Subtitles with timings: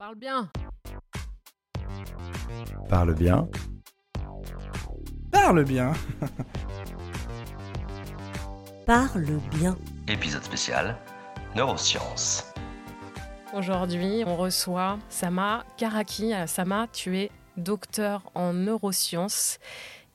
[0.00, 0.48] Parle bien.
[2.88, 3.48] Parle bien.
[5.30, 5.92] Parle bien.
[8.86, 9.76] Parle bien.
[10.08, 10.96] Épisode spécial
[11.54, 12.50] Neurosciences.
[13.52, 16.32] Aujourd'hui, on reçoit Sama Karaki.
[16.32, 19.58] Euh, Sama, tu es docteur en neurosciences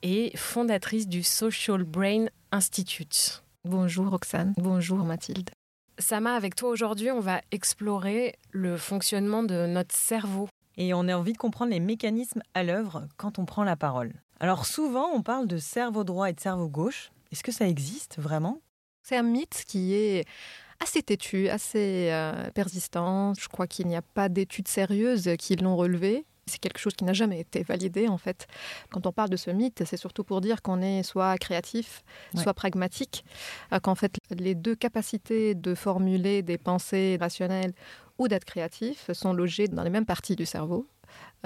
[0.01, 3.43] et fondatrice du Social Brain Institute.
[3.63, 5.51] Bonjour Roxane, bonjour Mathilde.
[5.97, 10.49] Sama, avec toi aujourd'hui, on va explorer le fonctionnement de notre cerveau.
[10.77, 14.13] Et on a envie de comprendre les mécanismes à l'œuvre quand on prend la parole.
[14.41, 17.11] Alors souvent, on parle de cerveau droit et de cerveau gauche.
[17.31, 18.59] Est-ce que ça existe vraiment?
[19.03, 20.25] C'est un mythe qui est
[20.81, 23.33] assez têtu, assez euh, persistant.
[23.35, 26.25] Je crois qu'il n'y a pas d'études sérieuses qui l'ont relevé.
[26.47, 28.45] C'est quelque chose qui n'a jamais été validé en fait.
[28.91, 32.03] Quand on parle de ce mythe, c'est surtout pour dire qu'on est soit créatif,
[32.35, 32.43] Ouais.
[32.43, 33.25] soit pragmatique,
[33.73, 37.73] euh, qu'en fait les deux capacités de formuler des pensées rationnelles
[38.19, 40.87] ou d'être créatif sont logées dans les mêmes parties du cerveau.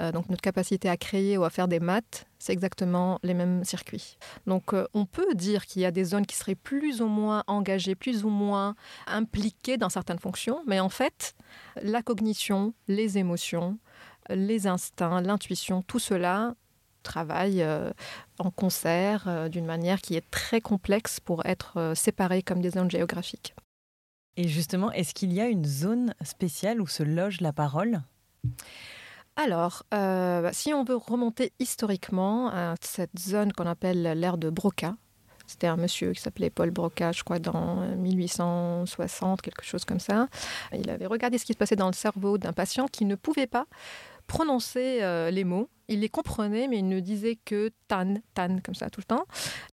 [0.00, 3.64] Euh, donc notre capacité à créer ou à faire des maths, c'est exactement les mêmes
[3.64, 4.18] circuits.
[4.46, 7.42] Donc euh, on peut dire qu'il y a des zones qui seraient plus ou moins
[7.46, 8.74] engagées, plus ou moins
[9.06, 11.34] impliquées dans certaines fonctions, mais en fait,
[11.82, 13.78] la cognition, les émotions,
[14.34, 16.54] les instincts, l'intuition, tout cela
[17.02, 17.90] travaille euh,
[18.38, 22.70] en concert euh, d'une manière qui est très complexe pour être euh, séparé comme des
[22.70, 23.54] zones géographiques.
[24.36, 28.02] Et justement, est-ce qu'il y a une zone spéciale où se loge la parole?
[29.36, 34.50] Alors, euh, bah, si on veut remonter historiquement à cette zone qu'on appelle l'ère de
[34.50, 34.96] Broca,
[35.46, 40.28] c'était un monsieur qui s'appelait Paul Broca, je crois, dans 1860, quelque chose comme ça.
[40.72, 43.48] Il avait regardé ce qui se passait dans le cerveau d'un patient qui ne pouvait
[43.48, 43.66] pas
[44.30, 45.68] prononcer euh, les mots.
[45.88, 49.24] Il les comprenait, mais il ne disait que tan, tan, comme ça tout le temps.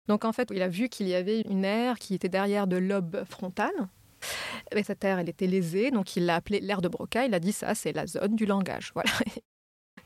[0.07, 2.77] Donc en fait, il a vu qu'il y avait une aire qui était derrière de
[2.77, 3.73] lobe frontal.
[4.75, 7.27] Et cette aire, elle était lésée, donc il l'a appelée l'aire de Broca.
[7.27, 8.93] Il a dit ça, c'est la zone du langage.
[8.95, 9.11] Voilà.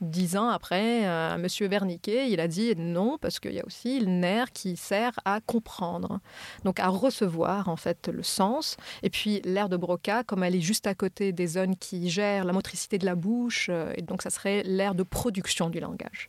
[0.00, 3.98] Dix ans après, euh, Monsieur Wernicke, il a dit non, parce qu'il y a aussi
[3.98, 6.20] le nerf qui sert à comprendre,
[6.64, 8.76] donc à recevoir en fait le sens.
[9.02, 12.44] Et puis l'aire de Broca, comme elle est juste à côté des zones qui gèrent
[12.44, 16.28] la motricité de la bouche, euh, et donc ça serait l'aire de production du langage.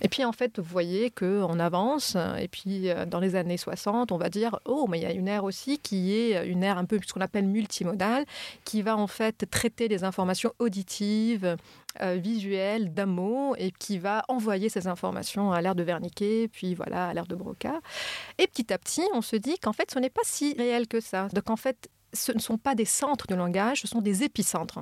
[0.00, 3.58] Et puis en fait, vous voyez qu'on avance, euh, et puis euh, dans les années
[3.58, 6.62] 60, on va dire oh, mais il y a une aire aussi qui est une
[6.62, 8.24] aire un peu ce qu'on appelle multimodale,
[8.64, 11.56] qui va en fait traiter les informations auditives,
[12.00, 12.94] euh, visuelles
[13.56, 17.34] et qui va envoyer ces informations à l'air de Wernicke, puis voilà, à l'air de
[17.34, 17.80] Broca.
[18.38, 21.00] Et petit à petit, on se dit qu'en fait, ce n'est pas si réel que
[21.00, 21.28] ça.
[21.28, 24.80] Donc en fait, ce ne sont pas des centres de langage, ce sont des épicentres.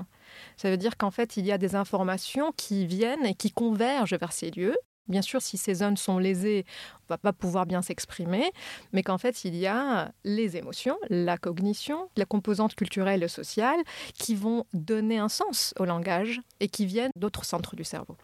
[0.56, 4.16] Ça veut dire qu'en fait, il y a des informations qui viennent et qui convergent
[4.18, 4.76] vers ces lieux.
[5.08, 8.52] Bien sûr, si ces zones sont lésées, on ne va pas pouvoir bien s'exprimer,
[8.92, 13.80] mais qu'en fait, il y a les émotions, la cognition, la composante culturelle et sociale
[14.14, 18.16] qui vont donner un sens au langage et qui viennent d'autres centres du cerveau.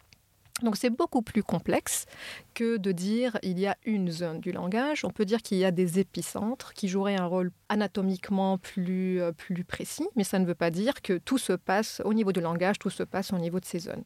[0.63, 2.05] Donc c'est beaucoup plus complexe
[2.55, 5.05] que de dire il y a une zone du langage.
[5.05, 9.31] On peut dire qu'il y a des épicentres qui joueraient un rôle anatomiquement plus, euh,
[9.31, 12.41] plus précis, mais ça ne veut pas dire que tout se passe au niveau du
[12.41, 14.03] langage, tout se passe au niveau de ces zones.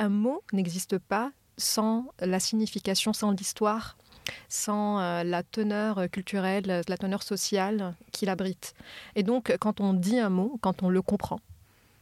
[0.00, 3.98] Un mot n'existe pas sans la signification, sans l'histoire,
[4.48, 8.72] sans euh, la teneur culturelle, la teneur sociale qu'il abrite.
[9.14, 11.38] Et donc, quand on dit un mot, quand on le comprend,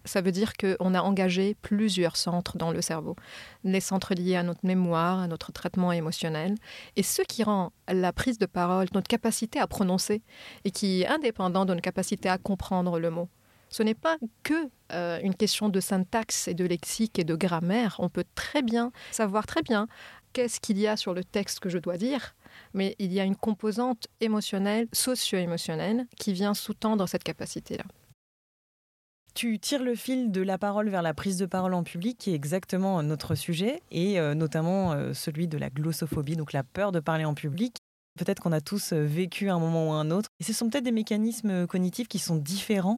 [0.05, 3.17] ça veut dire qu'on a engagé plusieurs centres dans le cerveau.
[3.65, 6.55] Les centres liés à notre mémoire, à notre traitement émotionnel,
[6.95, 10.23] et ce qui rend la prise de parole, notre capacité à prononcer,
[10.65, 13.29] et qui est indépendant de notre capacité à comprendre le mot.
[13.71, 17.97] Ce n'est pas que euh, une question de syntaxe et de lexique et de grammaire.
[17.99, 19.87] On peut très bien savoir très bien
[20.33, 22.35] qu'est-ce qu'il y a sur le texte que je dois dire,
[22.75, 27.85] mais il y a une composante émotionnelle, socio-émotionnelle, qui vient sous-tendre cette capacité-là.
[29.35, 32.31] Tu tires le fil de la parole vers la prise de parole en public, qui
[32.33, 36.93] est exactement notre sujet, et euh, notamment euh, celui de la glossophobie, donc la peur
[36.93, 37.77] de parler en public.
[38.19, 40.29] Peut-être qu'on a tous vécu un moment ou un autre.
[40.41, 42.97] Et ce sont peut-être des mécanismes cognitifs qui sont différents.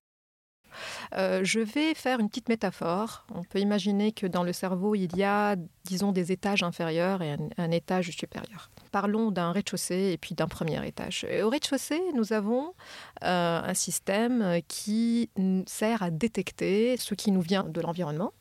[1.17, 3.27] Euh, je vais faire une petite métaphore.
[3.35, 7.37] On peut imaginer que dans le cerveau, il y a, disons, des étages inférieurs et
[7.57, 8.71] un, étage supérieur.
[8.91, 11.27] Parlons d'un rez-de-chaussée et puis d'un premier étage.
[11.43, 12.75] Au rez-de-chaussée, nous avons
[13.25, 15.31] euh, un système qui
[15.67, 18.33] sert à détecter ce qui nous vient de l'environnement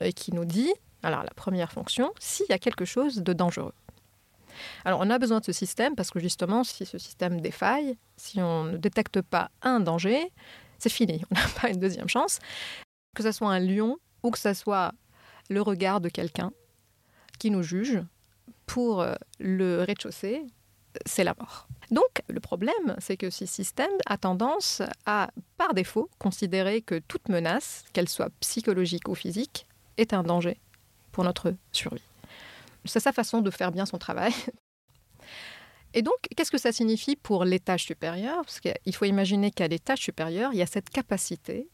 [0.00, 0.72] et qui nous dit,
[1.02, 3.74] alors la première fonction, s'il y a quelque chose de dangereux.
[4.84, 8.40] Alors on a besoin de ce système parce que justement, si ce système défaille, si
[8.40, 10.30] on ne détecte pas un danger,
[10.82, 12.40] c'est fini, on n'a pas une deuxième chance.
[13.14, 14.92] Que ce soit un lion ou que ce soit
[15.48, 16.52] le regard de quelqu'un
[17.38, 18.02] qui nous juge.
[18.66, 20.42] Pour euh, le rez-de-chaussée,
[21.06, 21.68] c'est la mort.
[21.90, 27.28] Donc, le problème, c'est que ce système a tendance à, par défaut, considérer que toute
[27.28, 29.66] menace, qu'elle soit psychologique ou physique,
[29.98, 30.58] est un danger
[31.12, 32.02] pour notre survie.
[32.84, 34.32] C'est sa façon de faire bien son travail.
[35.94, 38.36] Et donc, qu'est-ce que ça signifie pour l'étage supérieur?
[38.44, 41.68] Parce qu'il faut imaginer qu'à l'étage supérieur, il y a cette capacité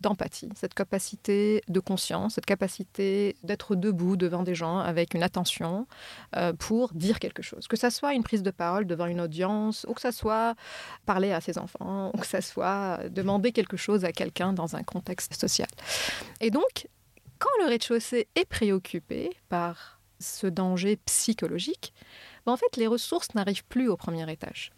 [0.00, 5.86] d'empathie, cette capacité de conscience, cette capacité d'être debout devant des gens avec une attention
[6.36, 7.66] euh, pour dire quelque chose.
[7.68, 10.54] Que ça soit une prise de parole devant une audience, ou que ça soit
[11.06, 14.82] parler à ses enfants, ou que ça soit demander quelque chose à quelqu'un dans un
[14.82, 15.68] contexte social.
[16.40, 16.88] Et donc,
[17.38, 21.92] quand le rez-de-chaussée est préoccupé par ce danger psychologique,
[22.52, 24.72] en fait, les ressources n'arrivent plus au premier étage.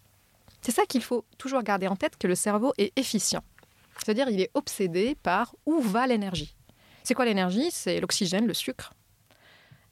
[0.63, 3.45] C'est ça qu'il faut toujours garder en tête, que le cerveau est efficient.
[3.99, 6.55] C'est-à-dire il est obsédé par où va l'énergie.
[7.03, 7.71] C'est quoi l'énergie?
[7.71, 8.93] C'est l'oxygène, le sucre.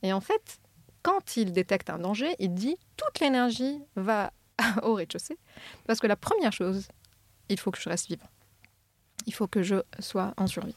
[0.02, 0.58] Et en fait,
[1.02, 4.32] quand il détecte un danger, il dit toute l'énergie va
[4.82, 5.38] au rez-de-chaussée.
[5.86, 6.88] Parce que la première chose,
[7.48, 8.28] il faut que je reste vivant.
[9.26, 10.76] Il faut que je sois en survie.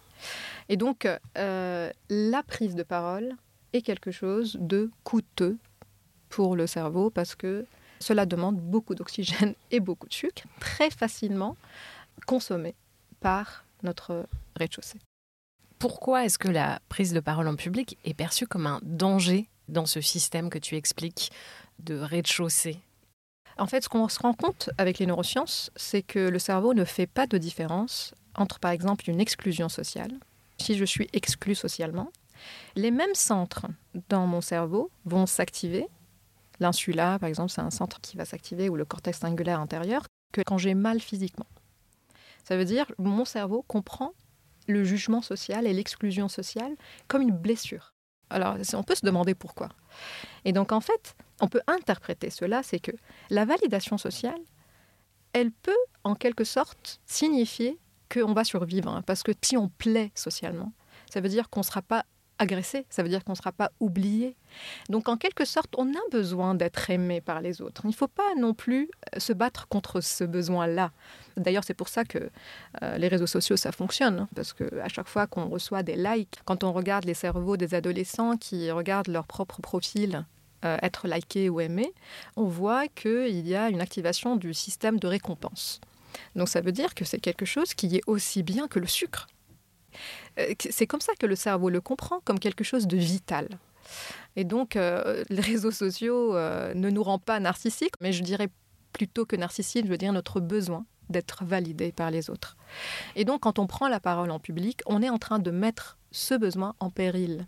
[0.69, 1.07] Et donc,
[1.37, 3.35] euh, la prise de parole
[3.73, 5.57] est quelque chose de coûteux
[6.29, 7.65] pour le cerveau parce que
[7.99, 11.55] cela demande beaucoup d'oxygène et beaucoup de sucre, très facilement
[12.25, 12.75] consommé
[13.19, 14.99] par notre rez-de-chaussée.
[15.79, 19.85] Pourquoi est-ce que la prise de parole en public est perçue comme un danger dans
[19.85, 21.31] ce système que tu expliques
[21.79, 22.79] de rez-de-chaussée?
[23.59, 26.85] En fait, ce qu'on se rend compte avec les neurosciences, c'est que le cerveau ne
[26.85, 30.13] fait pas de différence entre, par exemple, une exclusion sociale.
[30.59, 32.11] Si je suis exclu socialement,
[32.75, 33.65] les mêmes centres
[34.09, 35.87] dans mon cerveau vont s'activer.
[36.59, 40.41] L'insula, par exemple, c'est un centre qui va s'activer, ou le cortex singulaire intérieur, que
[40.41, 41.47] quand j'ai mal physiquement.
[42.43, 44.13] Ça veut dire mon cerveau comprend
[44.67, 46.75] le jugement social et l'exclusion sociale
[47.07, 47.93] comme une blessure.
[48.29, 49.69] Alors, on peut se demander pourquoi.
[50.43, 52.91] Et donc, en fait, on peut interpréter cela, c'est que
[53.29, 54.39] la validation sociale,
[55.33, 57.79] elle peut, en quelque sorte, signifier
[58.11, 58.89] qu'on va survivre.
[58.89, 60.73] hein, parce que si on plaît socialement,
[61.09, 62.05] ça veut dire qu'on ne sera pas
[62.39, 64.35] agressé, ça veut dire qu'on ne sera pas oublié.
[64.89, 67.81] Donc en quelque sorte, on a besoin d'être aimé par les autres.
[67.85, 70.91] Il ne faut pas non plus euh, se battre contre ce besoin-là.
[71.35, 72.29] D'ailleurs, c'est pour ça que
[72.83, 74.19] euh, les réseaux sociaux, ça fonctionne.
[74.19, 77.73] hein, parce qu'à chaque fois qu'on reçoit des likes, quand on regarde les cerveaux des
[77.73, 80.25] adolescents qui regardent leur propre profil
[80.65, 81.93] euh, être liké ou aimé,
[82.35, 85.79] on voit qu'il y a une activation du système de récompense.
[86.35, 89.27] Donc ça veut dire que c'est quelque chose qui est aussi bien que le sucre.
[90.39, 93.47] Euh, C'est comme ça que le cerveau le comprend, comme quelque chose de vital.
[94.35, 98.49] Et donc, euh, les réseaux sociaux euh, ne nous rendent pas narcissiques, mais je dirais
[98.93, 102.57] plutôt que narcissique, je veux dire notre besoin d'être validé par les autres.
[103.15, 105.97] Et donc, quand on prend la parole en public, on est en train de mettre
[106.11, 107.47] ce besoin en péril.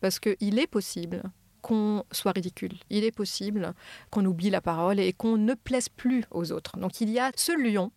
[0.00, 1.22] Parce qu'il est possible
[1.62, 2.74] qu'on soit ridicule.
[2.90, 3.72] Il est possible
[4.10, 6.76] qu'on oublie la parole et qu'on ne plaise plus aux autres.
[6.76, 7.92] Donc, il y a ce lion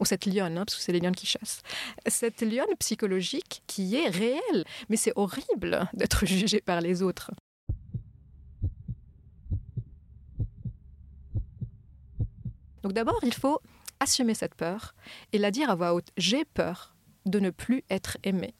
[0.00, 1.62] ou cette lionne, hein, parce que c'est les lionnes qui chassent,
[2.06, 4.64] cette lionne psychologique qui est réelle.
[4.88, 7.30] Mais c'est horrible d'être jugé par les autres.
[12.82, 13.60] Donc d'abord, il faut
[13.98, 14.94] assumer cette peur
[15.32, 16.08] et la dire à voix haute.
[16.18, 16.94] J'ai peur
[17.24, 18.54] de ne plus être aimé.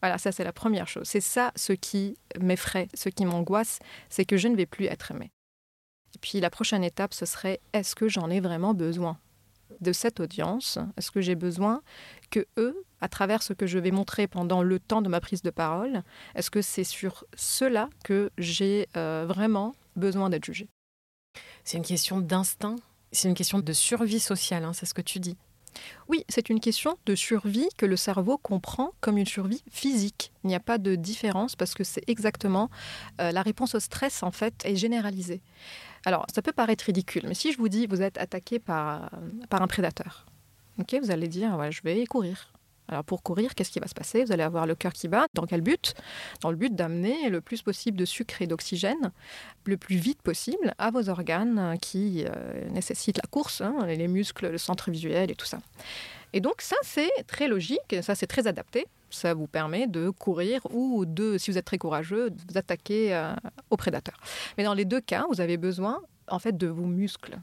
[0.00, 1.06] Voilà, ça c'est la première chose.
[1.06, 3.78] C'est ça ce qui m'effraie, ce qui m'angoisse,
[4.08, 5.30] c'est que je ne vais plus être aimé.
[6.14, 9.18] Et puis la prochaine étape, ce serait est-ce que j'en ai vraiment besoin?
[9.80, 11.82] De cette audience Est-ce que j'ai besoin
[12.30, 15.42] que eux, à travers ce que je vais montrer pendant le temps de ma prise
[15.42, 16.02] de parole,
[16.34, 20.68] est-ce que c'est sur cela que j'ai euh, vraiment besoin d'être jugé
[21.64, 22.76] C'est une question d'instinct,
[23.12, 25.36] c'est une question de survie sociale, hein, c'est ce que tu dis.
[26.08, 30.32] Oui, c'est une question de survie que le cerveau comprend comme une survie physique.
[30.44, 32.70] Il n'y a pas de différence parce que c'est exactement
[33.20, 35.40] euh, la réponse au stress en fait est généralisée.
[36.04, 39.10] Alors, ça peut paraître ridicule, mais si je vous dis vous êtes attaqué par,
[39.48, 40.26] par un prédateur,
[40.78, 42.51] ok, vous allez dire voilà, je vais courir.
[42.92, 44.22] Alors pour courir, qu'est-ce qui va se passer?
[44.22, 45.24] Vous allez avoir le cœur qui bat.
[45.32, 45.94] Dans quel but?
[46.42, 49.12] Dans le but d'amener le plus possible de sucre et d'oxygène
[49.64, 54.50] le plus vite possible à vos organes qui euh, nécessitent la course, hein, les muscles,
[54.50, 55.60] le centre visuel et tout ça.
[56.34, 58.86] Et donc ça, c'est très logique, ça c'est très adapté.
[59.08, 63.14] Ça vous permet de courir ou de, si vous êtes très courageux, de vous attaquer
[63.14, 63.34] euh,
[63.70, 64.18] au prédateur.
[64.58, 67.38] Mais dans les deux cas, vous avez besoin en fait de vos muscles.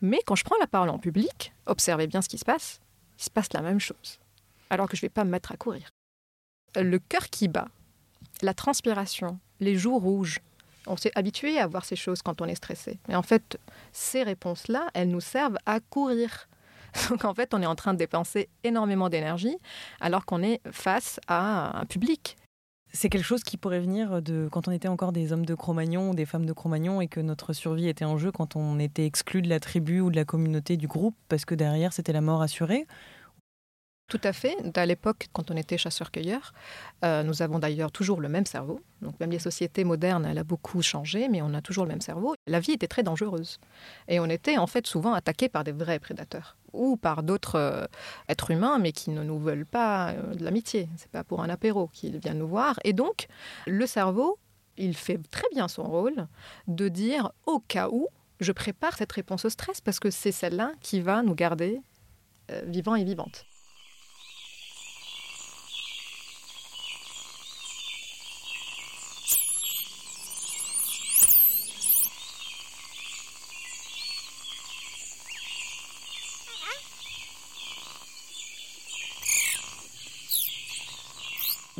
[0.00, 2.80] Mais quand je prends la parole en public, observez bien ce qui se passe.
[3.18, 4.20] Il se passe la même chose
[4.72, 5.90] alors que je ne vais pas me mettre à courir.
[6.74, 7.68] Le cœur qui bat,
[8.40, 10.40] la transpiration, les joues rouges,
[10.86, 12.98] on s'est habitué à voir ces choses quand on est stressé.
[13.06, 13.60] Mais en fait,
[13.92, 16.48] ces réponses-là, elles nous servent à courir.
[17.10, 19.56] Donc en fait, on est en train de dépenser énormément d'énergie
[20.00, 22.38] alors qu'on est face à un public.
[22.94, 26.12] C'est quelque chose qui pourrait venir de quand on était encore des hommes de Cro-Magnon
[26.12, 29.40] des femmes de Cro-Magnon et que notre survie était en jeu quand on était exclu
[29.40, 32.42] de la tribu ou de la communauté du groupe parce que derrière c'était la mort
[32.42, 32.86] assurée.
[34.08, 34.54] Tout à fait.
[34.76, 36.52] À l'époque, quand on était chasseur-cueilleur,
[37.02, 38.78] euh, nous avons d'ailleurs toujours le même cerveau.
[39.00, 42.02] Donc même les sociétés modernes, elle a beaucoup changé, mais on a toujours le même
[42.02, 42.34] cerveau.
[42.46, 43.58] La vie était très dangereuse.
[44.08, 47.86] Et on était en fait souvent attaqué par des vrais prédateurs ou par d'autres euh,
[48.28, 50.90] êtres humains, mais qui ne nous veulent pas euh, de l'amitié.
[50.98, 52.78] C'est pas pour un apéro qu'ils viennent nous voir.
[52.84, 53.28] Et donc,
[53.66, 54.38] le cerveau,
[54.76, 56.26] il fait très bien son rôle
[56.66, 58.08] de dire au cas où,
[58.40, 61.80] je prépare cette réponse au stress parce que c'est celle-là qui va nous garder
[62.66, 63.46] vivants et vivantes.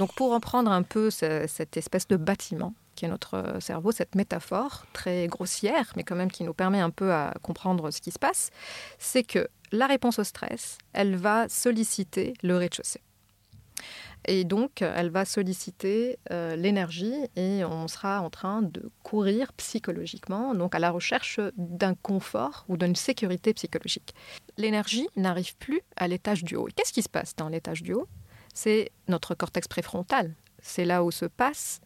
[0.02, 4.16] Donc pour reprendre un peu ce- cette espèce de bâtiment qui est notre cerveau, cette
[4.16, 8.10] métaphore très grossière, mais quand même qui nous permet un peu à comprendre ce qui
[8.10, 8.50] se passe,
[8.98, 13.00] c'est que la réponse au stress, elle va solliciter le rez-de-chaussée.
[14.26, 20.52] Et donc, elle va solliciter euh, l'énergie et on sera en train de courir psychologiquement,
[20.52, 24.16] donc à la recherche d'un confort ou d'une sécurité psychologique.
[24.56, 26.66] L'énergie n'arrive plus à l'étage du haut.
[26.66, 28.08] Et qu'est-ce qui se passe dans l'étage du haut?
[28.52, 30.34] C'est notre cortex préfrontal.
[30.62, 31.80] C'est là où se passe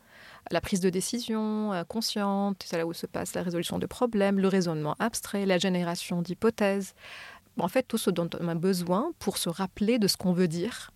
[0.50, 4.38] la prise de décision euh, consciente, c'est là où se passe la résolution de problèmes,
[4.38, 6.94] le raisonnement abstrait, la génération d'hypothèses.
[7.58, 10.48] En fait, tout ce dont on a besoin pour se rappeler de ce qu'on veut
[10.48, 10.92] dire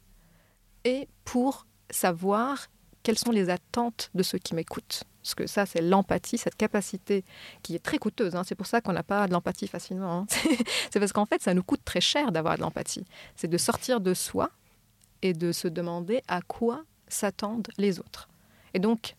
[0.85, 2.67] et pour savoir
[3.03, 5.05] quelles sont les attentes de ceux qui m'écoutent.
[5.23, 7.25] Parce que ça, c'est l'empathie, cette capacité
[7.63, 8.37] qui est très coûteuse.
[8.37, 8.43] hein.
[8.45, 10.21] C'est pour ça qu'on n'a pas de l'empathie facilement.
[10.21, 10.27] hein.
[10.91, 13.05] c'est parce qu'en fait, ça nous coûte très cher d'avoir de l'empathie.
[13.37, 14.51] C'est de sortir de soi
[15.23, 18.29] et de se demander à quoi s'attendent les autres.
[18.75, 19.17] Et donc,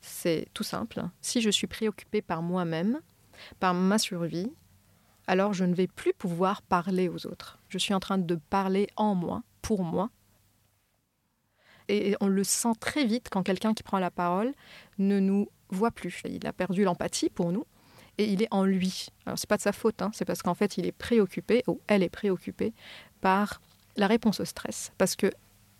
[0.00, 1.02] c'est tout simple.
[1.20, 3.00] Si je suis préoccupée par moi-même,
[3.60, 4.52] par ma survie,
[5.26, 7.58] alors je ne vais plus pouvoir parler aux autres.
[7.68, 10.10] Je suis en train de parler en moi, pour moi.
[11.88, 14.52] Et on le sent très vite quand quelqu'un qui prend la parole
[14.98, 16.22] ne nous voit plus.
[16.24, 17.64] Il a perdu l'empathie pour nous
[18.18, 19.08] et il est en lui.
[19.26, 21.80] Alors c'est pas de sa faute, hein, c'est parce qu'en fait il est préoccupé ou
[21.86, 22.72] elle est préoccupée
[23.20, 23.60] par
[23.96, 25.30] la réponse au stress parce que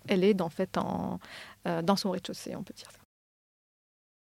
[0.07, 1.19] elle est en fait en,
[1.67, 2.99] euh, dans son rez-de-chaussée, on peut dire ça.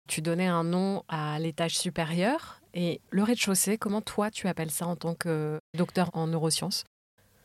[0.08, 4.88] Tu donnais un nom à l'étage supérieur et le rez-de-chaussée, comment toi tu appelles ça
[4.88, 6.84] en tant que docteur en neurosciences?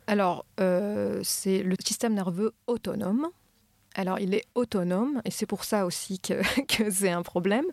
[0.07, 3.29] Alors, euh, c'est le système nerveux autonome.
[3.95, 7.65] Alors, il est autonome et c'est pour ça aussi que, que c'est un problème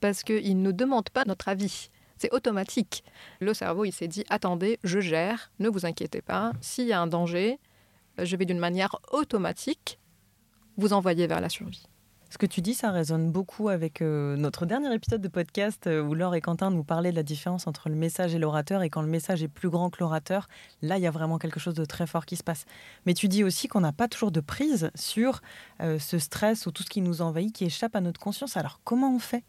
[0.00, 1.90] parce qu'il ne demande pas notre avis.
[2.16, 3.02] C'est automatique.
[3.40, 6.52] Le cerveau, il s'est dit attendez, je gère, ne vous inquiétez pas.
[6.60, 7.58] S'il y a un danger,
[8.24, 9.98] je vais d'une manière automatique
[10.76, 11.86] vous envoyer vers la survie.
[12.30, 16.00] Ce que tu dis, ça résonne beaucoup avec euh, notre dernier épisode de podcast euh,
[16.00, 18.82] où Laure et Quentin nous parlaient de la différence entre le message et l'orateur.
[18.82, 20.46] Et quand le message est plus grand que l'orateur,
[20.80, 22.66] là, il y a vraiment quelque chose de très fort qui se passe.
[23.04, 25.42] Mais tu dis aussi qu'on n'a pas toujours de prise sur
[25.80, 28.56] euh, ce stress ou tout ce qui nous envahit, qui échappe à notre conscience.
[28.56, 29.42] Alors, comment on fait?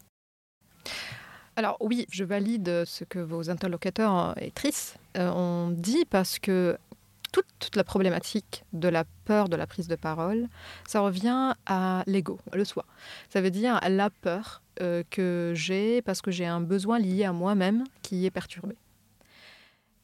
[1.54, 6.78] Alors oui, je valide ce que vos interlocuteurs et Tris euh, ont dit parce que
[7.32, 10.48] toute, la problématique de la peur de la prise de parole,
[10.86, 12.84] ça revient à l'ego, le soi.
[13.28, 17.32] Ça veut dire la peur euh, que j'ai parce que j'ai un besoin lié à
[17.32, 18.76] moi-même qui est perturbé.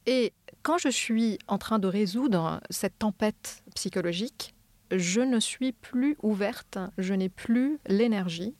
[0.07, 0.33] Et
[0.63, 4.55] quand je suis en train de résoudre cette tempête psychologique,
[4.91, 8.55] je ne suis plus ouverte, je n'ai plus l'énergie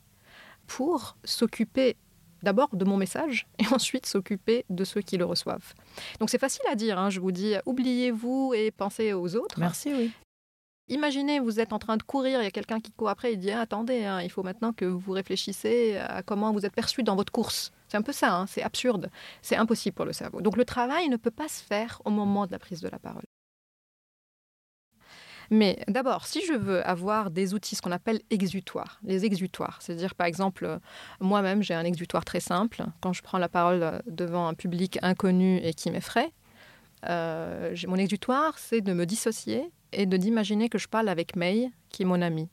[0.67, 1.97] pour s'occuper
[2.43, 5.73] d'abord de mon message et ensuite s'occuper de ceux qui le reçoivent.
[6.19, 9.59] Donc c'est facile à dire, hein, je vous dis, oubliez-vous et pensez aux autres.
[9.59, 10.11] Merci, oui.
[10.91, 13.37] Imaginez, vous êtes en train de courir, il y a quelqu'un qui court après, il
[13.37, 17.03] dit, Ah, attendez, hein, il faut maintenant que vous réfléchissez à comment vous êtes perçu
[17.03, 17.71] dans votre course.
[17.87, 19.11] C'est un peu ça, hein, c'est absurde,
[19.43, 20.41] c'est impossible pour le cerveau.
[20.41, 22.97] Donc le travail ne peut pas se faire au moment de la prise de la
[22.97, 23.23] parole.
[25.51, 30.13] Mais d'abord, si je veux avoir des outils, ce qu'on appelle exutoires, les exutoires, c'est-à-dire
[30.13, 30.77] par exemple, euh,
[31.19, 32.85] moi-même j'ai un exutoire très simple.
[33.01, 36.31] Quand je prends la parole euh, devant un public inconnu et qui m'effraie,
[37.07, 41.71] euh, mon exutoire, c'est de me dissocier et de d'imaginer que je parle avec May,
[41.89, 42.49] qui est mon amie.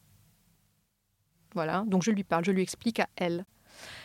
[1.55, 3.45] Voilà, donc je lui parle, je lui explique à elle.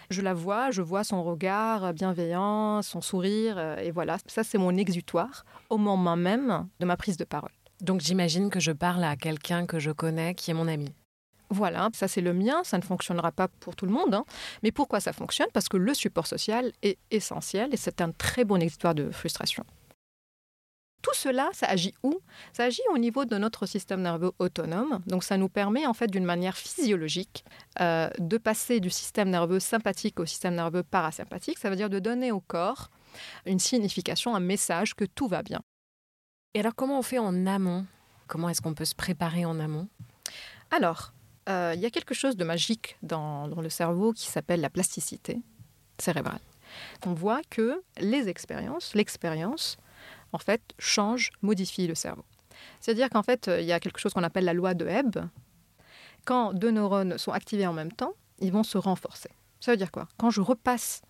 [0.10, 4.75] Je la vois, je vois son regard bienveillant, son sourire, et voilà, ça c'est mon
[4.75, 7.51] exutoire au moment même de ma prise de parole.
[7.81, 10.93] Donc j'imagine que je parle à quelqu'un que je connais qui est mon ami.
[11.50, 14.13] Voilà, ça c'est le mien, ça ne fonctionnera pas pour tout le monde.
[14.13, 14.23] hein.
[14.63, 15.50] Mais pourquoi ça fonctionne?
[15.51, 19.65] Parce que le support social est essentiel et c'est un très bon exutoire de frustration.
[21.01, 22.19] Tout cela, ça agit où?
[22.53, 25.01] Ça agit au niveau de notre système nerveux autonome.
[25.07, 27.43] Donc ça nous permet en fait d'une manière physiologique
[27.79, 31.57] euh, de passer du système nerveux sympathique au système nerveux parasympathique.
[31.57, 32.91] Ça veut dire de donner au corps
[33.47, 35.61] une signification, un message que tout va bien.
[36.53, 37.86] Et alors comment on fait en amont?
[38.27, 39.88] Comment est-ce qu'on peut se préparer en amont?
[40.70, 41.13] Alors,
[41.50, 44.70] euh, il y a quelque chose de magique dans, dans le cerveau qui s'appelle la
[44.70, 45.41] plasticité
[45.98, 46.41] cérébrale.
[47.05, 49.77] On voit que les expériences, l'expérience,
[50.34, 52.25] en fait, change, modifie le cerveau.
[52.79, 55.17] C'est-à-dire qu'en fait, il y a quelque chose qu'on appelle la loi de Hebb.
[56.25, 59.29] Quand deux neurones sont activés en même temps, ils vont se renforcer.
[59.60, 60.08] Ça veut dire quoi?
[60.17, 61.01] Quand je repasse,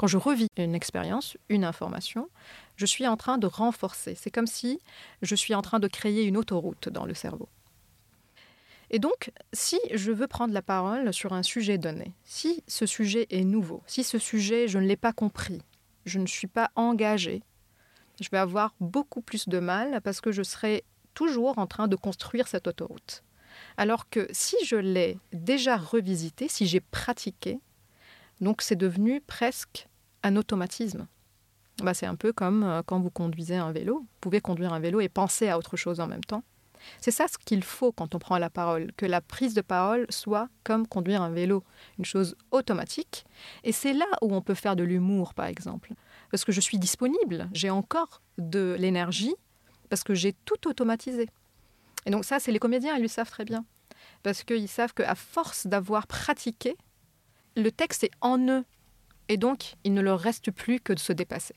[0.00, 2.30] quand je revis une expérience, une information,
[2.76, 4.14] je suis en train de renforcer.
[4.14, 4.80] C'est comme si
[5.20, 7.50] je suis en train de créer une autoroute dans le cerveau.
[8.88, 13.26] Et donc, si je veux prendre la parole sur un sujet donné, si ce sujet
[13.28, 15.60] est nouveau, si ce sujet, je ne l'ai pas compris,
[16.06, 17.42] je ne suis pas engagée,
[18.22, 21.96] je vais avoir beaucoup plus de mal parce que je serai toujours en train de
[21.96, 23.22] construire cette autoroute.
[23.76, 27.60] Alors que si je l'ai déjà revisité, si j'ai pratiqué,
[28.40, 29.89] donc c'est devenu presque
[30.22, 31.06] un automatisme.
[31.82, 34.00] Bah, c'est un peu comme euh, quand vous conduisez un vélo.
[34.00, 36.42] Vous pouvez conduire un vélo et penser à autre chose en même temps.
[37.00, 40.06] C'est ça ce qu'il faut quand on prend la parole, que la prise de parole
[40.08, 41.62] soit comme conduire un vélo,
[41.98, 43.24] une chose automatique.
[43.64, 45.92] Et c'est là où on peut faire de l'humour, par exemple.
[46.30, 49.34] Parce que je suis disponible, j'ai encore de l'énergie,
[49.88, 51.28] parce que j'ai tout automatisé.
[52.06, 53.64] Et donc ça, c'est les comédiens, ils le savent très bien.
[54.22, 56.76] Parce qu'ils savent qu'à force d'avoir pratiqué,
[57.56, 58.64] le texte est en eux.
[59.30, 61.54] Et donc, il ne leur reste plus que de se dépasser.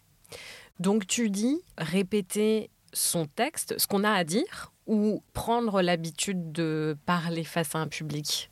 [0.79, 6.95] Donc tu dis répéter son texte, ce qu'on a à dire, ou prendre l'habitude de
[7.07, 8.51] parler face à un public?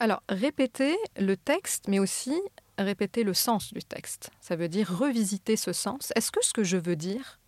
[0.00, 2.38] Alors, répéter le texte, mais aussi
[2.76, 4.28] répéter le sens du texte.
[4.42, 6.12] Ça veut dire revisiter ce sens.
[6.14, 7.40] Est-ce que ce que je veux dire,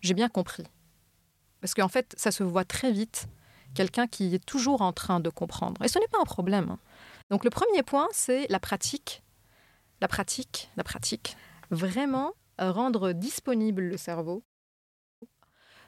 [0.00, 0.64] j'ai bien compris?
[1.60, 3.28] Parce qu'en fait, ça se voit très vite,
[3.74, 5.80] quelqu'un qui est toujours en train de comprendre.
[5.84, 6.70] Et ce n'est pas un problème.
[6.70, 6.78] hein.
[7.30, 9.22] Donc le premier point, c'est la pratique.
[10.00, 11.36] La pratique, la pratique.
[11.70, 14.42] Vraiment euh, rendre disponible le cerveau.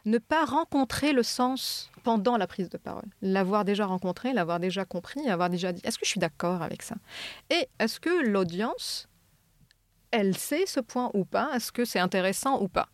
[0.04, 3.08] Ne pas rencontrer le sens pendant la prise de parole.
[3.20, 6.82] L'avoir déjà rencontré, l'avoir déjà compris, avoir déjà dit est-ce que je suis d'accord avec
[6.82, 6.96] ça?
[7.50, 9.08] Et est-ce que l'audience,
[10.10, 11.50] elle sait ce point ou pas?
[11.54, 12.88] Est-ce que c'est intéressant ou pas?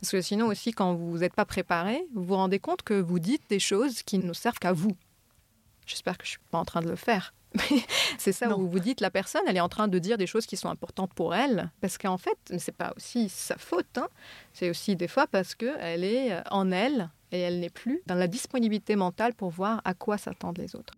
[0.00, 3.18] Parce que sinon aussi, quand vous n'êtes pas préparé, vous vous rendez compte que vous
[3.18, 4.96] dites des choses qui ne servent qu'à vous.
[5.86, 7.34] J'espère que je ne suis pas en train de le faire.
[8.18, 8.58] C'est ça Non.
[8.58, 10.68] où vous dites la personne, elle est en train de dire des choses qui sont
[10.68, 13.98] importantes pour elle, parce qu'en fait, c'est pas aussi sa faute.
[13.98, 14.08] hein.
[14.52, 18.02] C'est aussi des fois parce que elle est euh, en elle et elle n'est plus
[18.06, 20.94] dans la disponibilité mentale pour voir à quoi s'attendent les autres.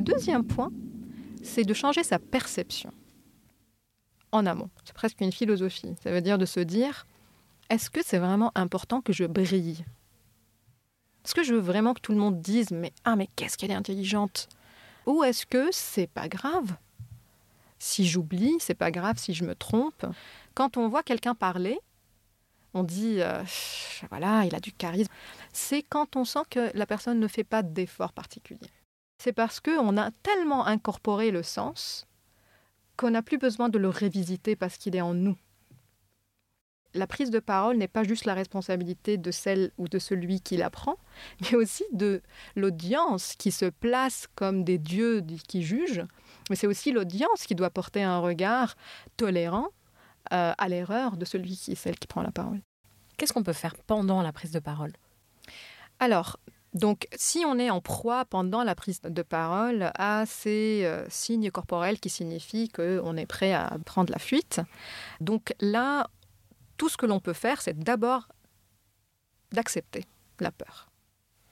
[0.00, 0.72] Le deuxième point,
[1.42, 2.90] c'est de changer sa perception
[4.32, 4.70] en amont.
[4.82, 5.94] C'est presque une philosophie.
[6.02, 7.06] Ça veut dire de se dire,
[7.68, 9.84] est-ce que c'est vraiment important que je brille?
[11.22, 13.72] Est-ce que je veux vraiment que tout le monde dise, mais ah mais qu'est-ce qu'elle
[13.72, 14.48] est intelligente?
[15.04, 16.76] Ou est-ce que c'est pas grave?
[17.78, 20.06] Si j'oublie, c'est pas grave si je me trompe.
[20.54, 21.78] Quand on voit quelqu'un parler,
[22.72, 23.42] on dit, euh,
[24.08, 25.12] voilà, il a du charisme.
[25.52, 28.70] C'est quand on sent que la personne ne fait pas d'effort particulier.
[29.20, 32.06] C'est parce qu'on a tellement incorporé le sens
[32.96, 35.36] qu'on n'a plus besoin de le révisiter parce qu'il est en nous.
[36.94, 40.56] La prise de parole n'est pas juste la responsabilité de celle ou de celui qui
[40.56, 40.96] l'apprend,
[41.42, 42.22] mais aussi de
[42.56, 46.06] l'audience qui se place comme des dieux qui jugent.
[46.48, 48.74] Mais c'est aussi l'audience qui doit porter un regard
[49.18, 49.68] tolérant
[50.32, 52.62] euh, à l'erreur de celui qui celle qui prend la parole.
[53.18, 54.94] Qu'est-ce qu'on peut faire pendant la prise de parole?
[55.98, 56.38] Alors,
[56.72, 61.50] donc, si on est en proie pendant la prise de parole à ces euh, signes
[61.50, 64.60] corporels qui signifient qu'on est prêt à prendre la fuite,
[65.20, 66.08] donc là,
[66.76, 68.28] tout ce que l'on peut faire, c'est d'abord
[69.50, 70.06] d'accepter
[70.38, 70.88] la peur.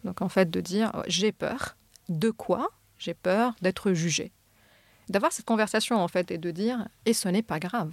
[0.05, 1.77] Donc, en fait, de dire oh, j'ai peur.
[2.09, 4.33] De quoi J'ai peur d'être jugé.
[5.09, 7.93] D'avoir cette conversation, en fait, et de dire et ce n'est pas grave.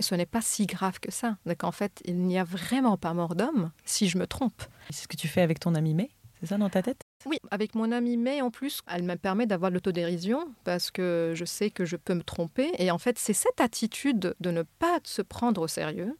[0.00, 1.36] Ce n'est pas si grave que ça.
[1.46, 4.62] Donc, en fait, il n'y a vraiment pas mort d'homme si je me trompe.
[4.90, 7.02] C'est ce que tu fais avec ton ami May C'est ça dans ta tête?
[7.24, 11.44] Oui, avec mon amie May en plus, elle me permet d'avoir l'autodérision parce que je
[11.44, 12.70] sais que je peux me tromper.
[12.78, 16.16] Et en fait, c'est cette attitude de ne pas se prendre au sérieux,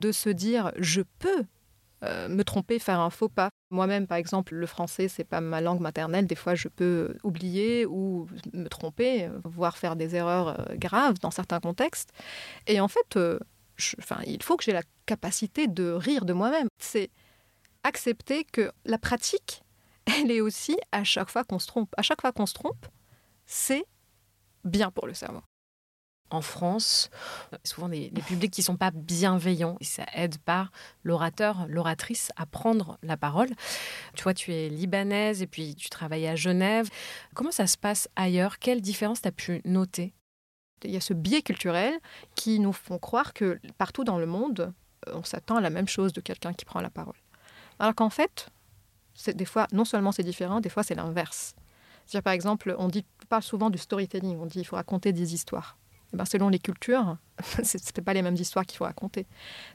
[0.00, 1.44] de se dire je peux
[2.04, 3.50] euh, me tromper, faire un faux pas.
[3.70, 6.26] Moi-même, par exemple, le français, c'est pas ma langue maternelle.
[6.26, 11.30] Des fois, je peux oublier ou me tromper, voire faire des erreurs euh, graves dans
[11.30, 12.10] certains contextes.
[12.66, 13.38] Et en fait, euh,
[13.98, 16.68] enfin, il faut que j'ai la capacité de rire de moi-même.
[16.78, 17.10] C'est
[17.82, 19.62] accepter que la pratique,
[20.06, 21.92] elle est aussi à chaque fois qu'on se trompe.
[21.96, 22.86] À chaque fois qu'on se trompe,
[23.46, 23.84] c'est
[24.64, 25.42] bien pour le cerveau.
[26.34, 27.10] En France,
[27.62, 30.68] souvent des, publics qui sont pas bienveillants et ça aide pas
[31.04, 33.50] l'orateur, l'oratrice à prendre la parole.
[34.16, 36.88] Tu vois, tu es libanaise et puis tu travailles à Genève.
[37.36, 38.58] Comment ça se passe ailleurs?
[38.58, 40.12] Quelle différence tu as pu noter?
[40.82, 41.94] Il y a ce biais culturel
[42.34, 44.74] qui nous font croire que partout dans le monde,
[45.06, 47.14] euh, on s'attend à la même chose de quelqu'un qui prend la parole.
[47.78, 48.48] Alors qu'en fait,
[49.28, 51.54] des fois, non seulement c'est différent, des fois c'est l'inverse.
[52.24, 55.32] Par exemple, on dit, on parle souvent du storytelling, on dit il faut raconter des
[55.32, 55.78] histoires.
[56.14, 59.26] Eh ben, selon les cultures, ce n'est pas les mêmes histoires qu'il faut raconter.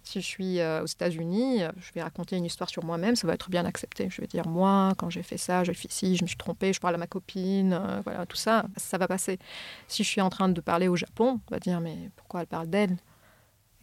[0.03, 3.27] Si je suis euh, aux États-Unis, euh, je vais raconter une histoire sur moi-même, ça
[3.27, 4.09] va être bien accepté.
[4.09, 6.71] Je vais dire, moi, quand j'ai fait ça, j'ai fait ci, je me suis trompée,
[6.71, 9.37] je parle à ma copine, euh, voilà, tout ça, ça va passer.
[9.89, 12.47] Si je suis en train de parler au Japon, on va dire, mais pourquoi elle
[12.47, 12.95] parle d'elle?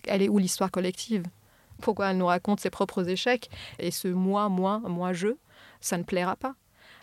[0.07, 1.25] Elle est où l'histoire collective?
[1.83, 3.51] Pourquoi elle nous raconte ses propres échecs?
[3.79, 5.29] Et ce moi, moi, moi, je,
[5.83, 6.55] ça ne plaira pas.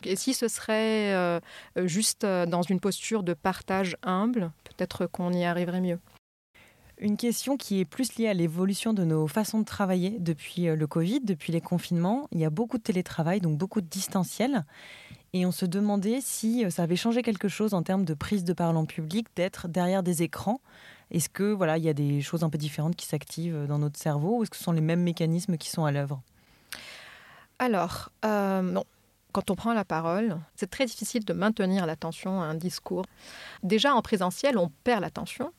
[0.05, 1.39] Et si ce serait euh,
[1.77, 5.99] euh, juste euh, dans une posture de partage humble, peut-être qu'on y arriverait mieux.
[6.99, 10.87] Une question qui est plus liée à l'évolution de nos façons de travailler depuis le
[10.87, 12.27] Covid, depuis les confinements.
[12.31, 14.63] Il y a beaucoup de télétravail, donc beaucoup de distanciel.
[15.33, 18.53] Et on se demandait si ça avait changé quelque chose en termes de prise de
[18.53, 20.61] parole en public, d'être derrière des écrans.
[21.09, 23.99] Est-ce que voilà, il y a des choses un peu différentes qui s'activent dans notre
[23.99, 26.21] cerveau ou est-ce que ce sont les mêmes mécanismes qui sont à l'œuvre?
[27.59, 28.83] Alors, euh, non.
[29.33, 33.03] Quand on prend la parole, c'est très difficile de maintenir l'attention à un discours.
[33.63, 35.51] Déjà, en présentiel, on perd l'attention.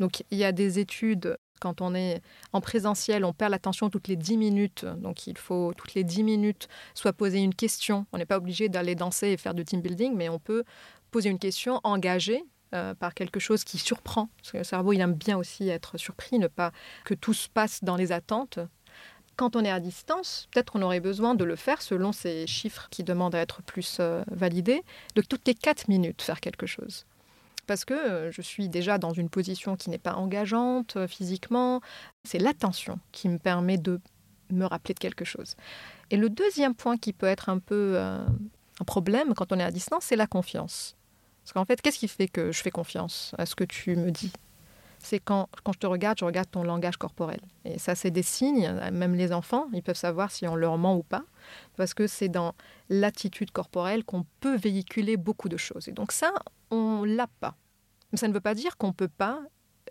[0.00, 2.20] Donc, il y a des études, quand on est
[2.52, 4.84] en présentiel, on perd l'attention toutes les 10 minutes.
[4.84, 8.06] Donc, il faut toutes les 10 minutes soit poser une question.
[8.12, 10.64] On n'est pas obligé d'aller danser et faire du team building, mais on peut
[11.12, 14.30] poser une question engagée euh, par quelque chose qui surprend.
[14.38, 16.72] Parce que le cerveau, il aime bien aussi être surpris, ne pas
[17.04, 18.58] que tout se passe dans les attentes.
[19.42, 22.86] Quand on est à distance, peut-être on aurait besoin de le faire selon ces chiffres
[22.92, 24.84] qui demandent à être plus euh, validés,
[25.16, 27.06] de toutes les 4 minutes faire quelque chose.
[27.66, 31.80] Parce que euh, je suis déjà dans une position qui n'est pas engageante euh, physiquement.
[32.22, 34.00] C'est l'attention qui me permet de
[34.50, 35.56] me rappeler de quelque chose.
[36.12, 39.72] Et le deuxième point qui peut être un peu un problème quand on est à
[39.72, 40.94] distance, c'est la confiance.
[41.42, 44.12] Parce qu'en fait, qu'est-ce qui fait que je fais confiance à ce que tu me
[44.12, 44.32] dis?
[45.02, 47.40] C'est quand, quand je te regarde, je regarde ton langage corporel.
[47.64, 50.96] Et ça, c'est des signes, même les enfants, ils peuvent savoir si on leur ment
[50.96, 51.24] ou pas,
[51.76, 52.54] parce que c'est dans
[52.88, 55.88] l'attitude corporelle qu'on peut véhiculer beaucoup de choses.
[55.88, 56.32] Et donc ça,
[56.70, 57.56] on l'a pas.
[58.12, 59.40] Mais ça ne veut pas dire qu'on ne peut pas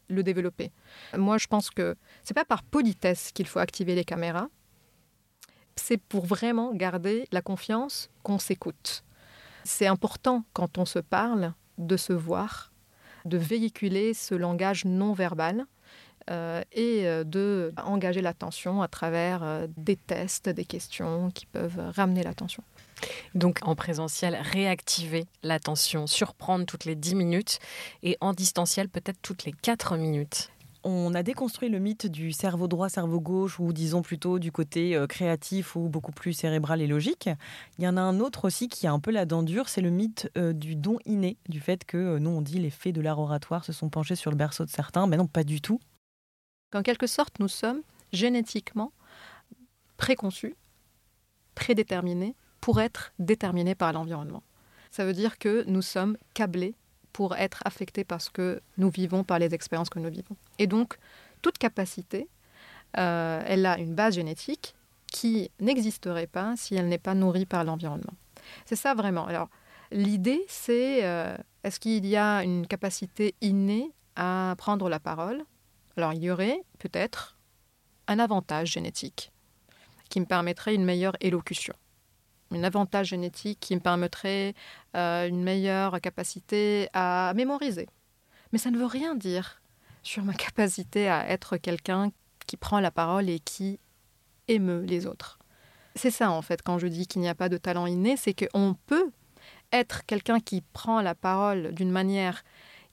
[0.07, 0.71] le développer.
[1.17, 4.47] Moi, je pense que c'est pas par politesse qu'il faut activer les caméras,
[5.75, 9.03] c'est pour vraiment garder la confiance qu'on s'écoute.
[9.63, 12.70] C'est important quand on se parle de se voir,
[13.25, 15.65] de véhiculer ce langage non verbal
[16.29, 21.81] euh, et euh, de engager l'attention à travers euh, des tests, des questions qui peuvent
[21.95, 22.63] ramener l'attention.
[23.33, 27.59] Donc en présentiel, réactiver l'attention, surprendre toutes les 10 minutes
[28.03, 30.51] et en distanciel peut-être toutes les 4 minutes.
[30.83, 34.95] On a déconstruit le mythe du cerveau droit, cerveau gauche, ou disons plutôt du côté
[34.95, 37.29] euh, créatif ou beaucoup plus cérébral et logique.
[37.77, 39.81] Il y en a un autre aussi qui a un peu la dent dure, c'est
[39.81, 42.95] le mythe euh, du don inné, du fait que euh, nous on dit les faits
[42.95, 45.61] de l'art oratoire se sont penchés sur le berceau de certains, mais non, pas du
[45.61, 45.79] tout.
[46.73, 48.91] En quelque sorte, nous sommes génétiquement
[49.97, 50.55] préconçus,
[51.53, 54.41] prédéterminés pour être déterminés par l'environnement.
[54.89, 56.73] Ça veut dire que nous sommes câblés
[57.13, 60.35] pour être affectés par ce que nous vivons, par les expériences que nous vivons.
[60.59, 60.97] Et donc,
[61.41, 62.27] toute capacité,
[62.97, 64.75] euh, elle a une base génétique
[65.07, 68.13] qui n'existerait pas si elle n'est pas nourrie par l'environnement.
[68.65, 69.25] C'est ça vraiment.
[69.25, 69.49] Alors,
[69.91, 75.43] l'idée, c'est euh, est-ce qu'il y a une capacité innée à prendre la parole?
[75.97, 77.37] Alors, il y aurait peut-être
[78.07, 79.31] un avantage génétique
[80.09, 81.73] qui me permettrait une meilleure élocution
[82.51, 84.53] un avantage génétique qui me permettrait
[84.95, 87.87] euh, une meilleure capacité à mémoriser.
[88.51, 89.61] Mais ça ne veut rien dire
[90.03, 92.11] sur ma capacité à être quelqu'un
[92.47, 93.79] qui prend la parole et qui
[94.47, 95.39] émeut les autres.
[95.95, 98.33] C'est ça en fait quand je dis qu'il n'y a pas de talent inné, c'est
[98.33, 99.11] qu'on peut
[99.71, 102.43] être quelqu'un qui prend la parole d'une manière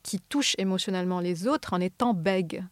[0.03, 2.64] qui touche émotionnellement les autres en étant bègue.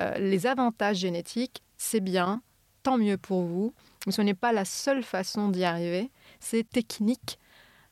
[0.00, 2.42] Euh, les avantages génétiques, c'est bien,
[2.82, 3.74] tant mieux pour vous,
[4.06, 6.10] mais ce n'est pas la seule façon d'y arriver
[6.44, 7.38] c'est technique,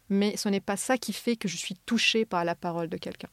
[0.09, 2.97] mais ce n'est pas ça qui fait que je suis touchée par la parole de
[2.97, 3.31] quelqu'un.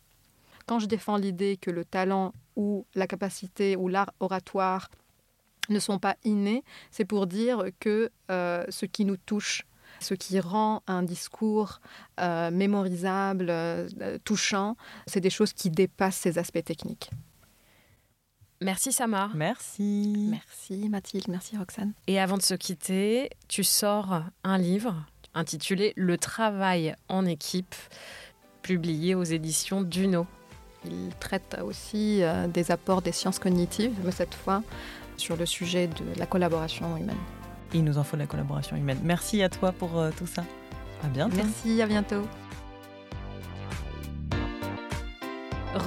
[0.66, 4.90] Quand je défends l'idée que le talent ou la capacité ou l'art oratoire
[5.70, 9.66] ne sont pas innés, c'est pour dire que euh, ce qui nous touche,
[10.00, 11.82] ce qui rend un discours
[12.20, 13.88] euh, mémorisable, euh,
[14.24, 17.10] touchant, c'est des choses qui dépassent ces aspects techniques.
[18.62, 19.36] Merci Samar.
[19.36, 20.28] Merci.
[20.30, 21.94] Merci Mathilde, merci Roxane.
[22.08, 24.96] Et avant de se quitter, tu sors un livre
[25.34, 27.76] intitulé Le travail en équipe,
[28.62, 30.28] publié aux éditions Duno.
[30.86, 34.64] Il traite aussi euh, des apports des sciences cognitives, mais cette fois
[35.18, 37.18] sur le sujet de la collaboration humaine.
[37.74, 39.00] Il nous en faut de la collaboration humaine.
[39.04, 40.44] Merci à toi pour euh, tout ça.
[41.04, 41.36] À bientôt.
[41.36, 42.24] Merci, à bientôt.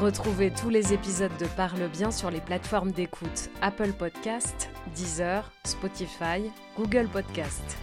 [0.01, 6.51] Retrouvez tous les épisodes de Parle bien sur les plateformes d'écoute Apple Podcast, Deezer, Spotify,
[6.77, 7.77] Google Podcast.